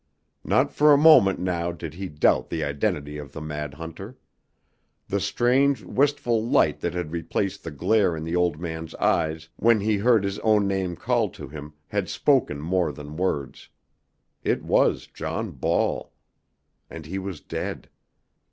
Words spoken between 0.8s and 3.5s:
a moment now did he doubt the identity of the